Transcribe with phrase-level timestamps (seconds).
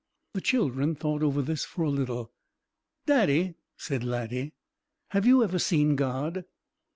[0.33, 2.31] The children thought over this for a little.
[3.05, 4.53] "Daddy," said Laddie,
[5.09, 6.43] "have you ever seen God?"